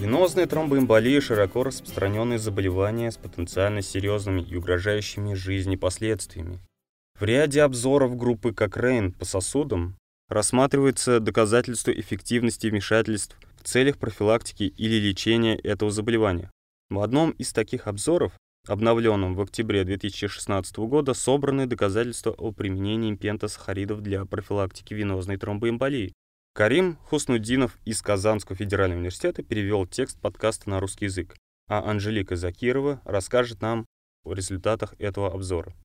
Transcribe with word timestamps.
Венозная 0.00 0.46
тромбоэмболия– 0.46 1.20
широко 1.22 1.62
распространенное 1.62 2.38
заболевание 2.38 3.10
с 3.10 3.18
потенциально 3.18 3.82
серьезными 3.82 4.40
и 4.40 4.56
угрожающими 4.56 5.34
жизни 5.34 5.76
последствиями. 5.76 6.58
В 7.18 7.24
ряде 7.24 7.60
обзоров 7.60 8.16
группы 8.16 8.54
Кокрейн 8.54 9.12
по 9.12 9.26
сосудам 9.26 9.98
рассматривается 10.30 11.20
доказательство 11.20 11.90
эффективности 11.90 12.68
вмешательств 12.68 13.36
в 13.60 13.64
целях 13.64 13.98
профилактики 13.98 14.62
или 14.62 14.94
лечения 14.94 15.56
этого 15.56 15.90
заболевания. 15.90 16.50
В 16.88 17.00
одном 17.00 17.32
из 17.32 17.52
таких 17.52 17.86
обзоров, 17.86 18.32
обновленном 18.66 19.34
в 19.34 19.42
октябре 19.42 19.84
2016 19.84 20.78
года, 20.78 21.12
собраны 21.12 21.66
доказательства 21.66 22.30
о 22.30 22.52
применении 22.52 23.14
пентасахаридов 23.14 24.00
для 24.00 24.24
профилактики 24.24 24.94
венозной 24.94 25.36
тромбоэмболии. 25.36 26.14
Карим 26.52 26.96
Хуснуддинов 27.04 27.78
из 27.84 28.02
Казанского 28.02 28.56
федерального 28.56 28.98
университета 28.98 29.42
перевел 29.44 29.86
текст 29.86 30.20
подкаста 30.20 30.68
на 30.68 30.80
русский 30.80 31.04
язык, 31.04 31.36
а 31.68 31.88
Анжелика 31.88 32.34
Закирова 32.34 33.00
расскажет 33.04 33.62
нам 33.62 33.86
о 34.24 34.32
результатах 34.32 34.94
этого 34.98 35.32
обзора. 35.32 35.76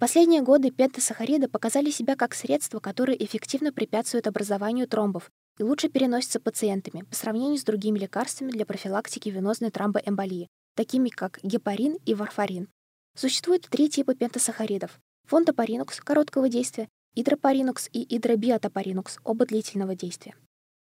Последние 0.00 0.42
годы 0.42 0.72
пентасахариды 0.72 1.48
показали 1.48 1.90
себя 1.90 2.16
как 2.16 2.34
средство, 2.34 2.80
которое 2.80 3.16
эффективно 3.16 3.72
препятствует 3.72 4.26
образованию 4.26 4.88
тромбов 4.88 5.30
и 5.58 5.62
лучше 5.62 5.88
переносится 5.88 6.40
пациентами 6.40 7.02
по 7.02 7.14
сравнению 7.14 7.58
с 7.58 7.64
другими 7.64 7.98
лекарствами 8.00 8.50
для 8.50 8.66
профилактики 8.66 9.28
венозной 9.28 9.70
тромбоэмболии, 9.70 10.48
такими 10.74 11.10
как 11.10 11.38
гепарин 11.44 11.96
и 12.04 12.14
варфарин. 12.14 12.68
Существует 13.16 13.68
три 13.70 13.88
типа 13.88 14.14
пентасахаридов– 14.16 14.98
фондопаринукс 15.26 16.00
короткого 16.00 16.48
действия 16.48 16.88
Идропаринукс 17.20 17.88
и 17.92 18.16
идробиотопаринукс, 18.16 19.18
оба 19.24 19.44
длительного 19.44 19.96
действия. 19.96 20.36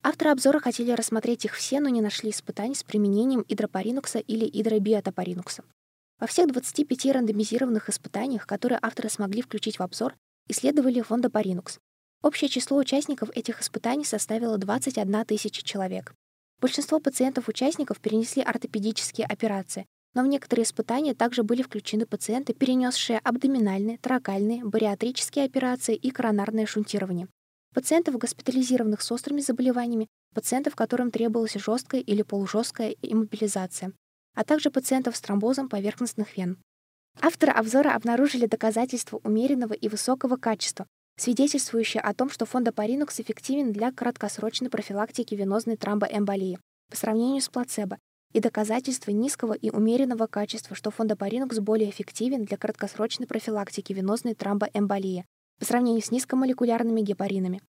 Авторы 0.02 0.30
обзора 0.30 0.60
хотели 0.60 0.90
рассмотреть 0.90 1.46
их 1.46 1.54
все, 1.54 1.80
но 1.80 1.88
не 1.88 2.02
нашли 2.02 2.28
испытаний 2.28 2.74
с 2.74 2.82
применением 2.82 3.46
идропаринукса 3.48 4.18
или 4.18 4.44
идробиотопаринукса. 4.46 5.64
Во 6.20 6.26
всех 6.26 6.48
25 6.48 7.06
рандомизированных 7.14 7.88
испытаниях, 7.88 8.46
которые 8.46 8.78
авторы 8.82 9.08
смогли 9.08 9.40
включить 9.40 9.78
в 9.78 9.82
обзор, 9.82 10.16
исследовали 10.48 11.00
фондопаринукс. 11.00 11.78
Общее 12.22 12.50
число 12.50 12.76
участников 12.76 13.30
этих 13.34 13.62
испытаний 13.62 14.04
составило 14.04 14.58
21 14.58 15.24
тысяча 15.24 15.64
человек. 15.64 16.12
Большинство 16.60 17.00
пациентов-участников 17.00 18.00
перенесли 18.00 18.42
ортопедические 18.42 19.26
операции, 19.26 19.86
но 20.18 20.24
в 20.24 20.26
некоторые 20.26 20.64
испытания 20.64 21.14
также 21.14 21.44
были 21.44 21.62
включены 21.62 22.04
пациенты, 22.04 22.52
перенесшие 22.52 23.20
абдоминальные, 23.20 23.98
тракальные, 23.98 24.64
бариатрические 24.64 25.44
операции 25.44 25.94
и 25.94 26.10
коронарное 26.10 26.66
шунтирование. 26.66 27.28
Пациентов, 27.72 28.18
госпитализированных 28.18 29.00
с 29.00 29.12
острыми 29.12 29.40
заболеваниями, 29.40 30.08
пациентов, 30.34 30.74
которым 30.74 31.12
требовалась 31.12 31.54
жесткая 31.54 32.00
или 32.00 32.22
полужесткая 32.22 32.96
иммобилизация, 33.00 33.92
а 34.34 34.42
также 34.42 34.72
пациентов 34.72 35.16
с 35.16 35.20
тромбозом 35.20 35.68
поверхностных 35.68 36.36
вен. 36.36 36.58
Авторы 37.20 37.52
обзора 37.52 37.94
обнаружили 37.94 38.46
доказательства 38.46 39.20
умеренного 39.22 39.74
и 39.74 39.88
высокого 39.88 40.34
качества, 40.34 40.88
свидетельствующие 41.16 42.00
о 42.00 42.12
том, 42.12 42.28
что 42.28 42.44
фондопаринукс 42.44 43.20
эффективен 43.20 43.72
для 43.72 43.92
краткосрочной 43.92 44.68
профилактики 44.68 45.36
венозной 45.36 45.76
тромбоэмболии 45.76 46.58
по 46.90 46.96
сравнению 46.96 47.40
с 47.40 47.48
плацебо, 47.48 47.98
и 48.32 48.40
доказательства 48.40 49.10
низкого 49.10 49.52
и 49.52 49.70
умеренного 49.70 50.26
качества, 50.26 50.76
что 50.76 50.90
фондопаринукс 50.90 51.58
более 51.58 51.90
эффективен 51.90 52.44
для 52.44 52.56
краткосрочной 52.56 53.26
профилактики 53.26 53.92
венозной 53.92 54.34
тромбоэмболии 54.34 55.24
по 55.58 55.64
сравнению 55.64 56.02
с 56.02 56.10
низкомолекулярными 56.10 57.00
гепаринами. 57.00 57.62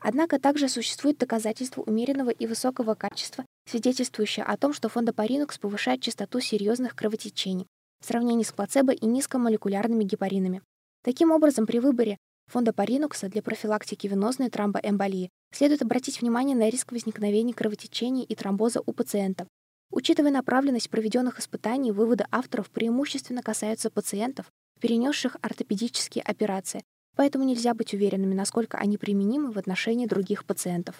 Однако 0.00 0.38
также 0.38 0.68
существует 0.68 1.18
доказательства 1.18 1.82
умеренного 1.82 2.30
и 2.30 2.46
высокого 2.46 2.94
качества, 2.94 3.44
свидетельствующие 3.68 4.44
о 4.44 4.56
том, 4.56 4.72
что 4.72 4.88
фондопаринукс 4.88 5.58
повышает 5.58 6.02
частоту 6.02 6.40
серьезных 6.40 6.94
кровотечений 6.94 7.66
в 8.00 8.06
сравнении 8.06 8.44
с 8.44 8.52
плацебо 8.52 8.92
и 8.92 9.06
низкомолекулярными 9.06 10.04
гепаринами. 10.04 10.62
Таким 11.02 11.30
образом, 11.30 11.66
при 11.66 11.78
выборе 11.78 12.18
фондопаринукса 12.48 13.28
для 13.28 13.42
профилактики 13.42 14.06
венозной 14.06 14.50
тромбоэмболии 14.50 15.30
следует 15.52 15.82
обратить 15.82 16.20
внимание 16.20 16.56
на 16.56 16.68
риск 16.68 16.92
возникновения 16.92 17.54
кровотечений 17.54 18.24
и 18.24 18.34
тромбоза 18.34 18.82
у 18.84 18.92
пациента, 18.92 19.46
Учитывая 19.90 20.30
направленность 20.30 20.90
проведенных 20.90 21.38
испытаний, 21.38 21.92
выводы 21.92 22.24
авторов 22.30 22.70
преимущественно 22.70 23.42
касаются 23.42 23.90
пациентов, 23.90 24.46
перенесших 24.80 25.36
ортопедические 25.40 26.22
операции, 26.22 26.82
поэтому 27.16 27.44
нельзя 27.44 27.74
быть 27.74 27.94
уверенными, 27.94 28.34
насколько 28.34 28.78
они 28.78 28.98
применимы 28.98 29.52
в 29.52 29.58
отношении 29.58 30.06
других 30.06 30.44
пациентов. 30.44 30.96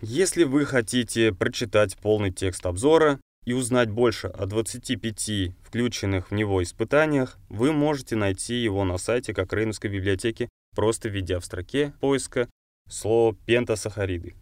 Если 0.00 0.44
вы 0.44 0.66
хотите 0.66 1.32
прочитать 1.32 1.96
полный 1.96 2.30
текст 2.30 2.66
обзора 2.66 3.20
и 3.44 3.52
узнать 3.52 3.90
больше 3.90 4.26
о 4.26 4.46
25 4.46 5.54
включенных 5.62 6.30
в 6.30 6.34
него 6.34 6.62
испытаниях, 6.62 7.38
вы 7.48 7.72
можете 7.72 8.16
найти 8.16 8.54
его 8.56 8.84
на 8.84 8.98
сайте 8.98 9.32
Кокрейновской 9.32 9.90
библиотеки, 9.90 10.48
просто 10.74 11.08
введя 11.08 11.40
в 11.40 11.44
строке 11.44 11.94
поиска 12.00 12.48
слово 12.88 13.34
пентасахариды. 13.46 14.34